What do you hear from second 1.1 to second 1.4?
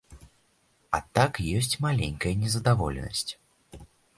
так